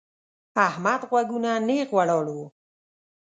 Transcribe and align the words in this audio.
احمد 0.67 1.01
غوږونه 1.09 1.51
نېغ 1.67 1.87
ولاړ 1.97 2.25
وو. 2.35 2.45